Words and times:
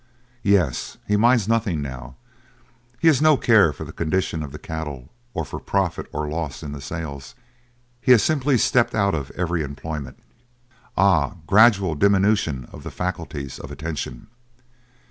"Yes, 0.41 0.97
he 1.07 1.15
minds 1.15 1.47
nothing 1.47 1.79
now. 1.79 2.15
He 2.99 3.07
has 3.07 3.21
no 3.21 3.37
care 3.37 3.71
for 3.71 3.83
the 3.83 3.93
condition 3.93 4.41
of 4.41 4.51
the 4.51 4.57
cattle, 4.57 5.09
or 5.35 5.45
for 5.45 5.59
profit 5.59 6.07
or 6.11 6.27
loss 6.27 6.63
in 6.63 6.71
the 6.71 6.81
sales. 6.81 7.35
He 8.01 8.11
has 8.11 8.23
simply 8.23 8.57
stepped 8.57 8.95
out 8.95 9.13
of 9.13 9.29
every 9.35 9.61
employment." 9.61 10.17
"Ah, 10.97 11.33
a 11.33 11.37
gradual 11.45 11.93
diminution 11.93 12.65
of 12.73 12.81
the 12.81 12.89
faculties 12.89 13.59
of 13.59 13.69
attention." 13.71 14.25